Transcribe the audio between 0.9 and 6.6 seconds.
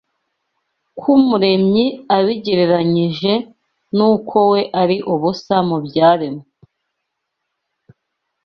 kw’Umuremyi abigereranyije n’uko we ari ubusa mu byaremwe